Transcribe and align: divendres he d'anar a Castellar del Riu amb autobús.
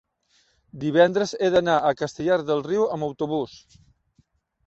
divendres 0.83 1.33
he 1.39 1.49
d'anar 1.55 1.75
a 1.89 1.91
Castellar 1.99 2.39
del 2.49 2.65
Riu 2.71 2.87
amb 2.97 3.07
autobús. 3.09 3.53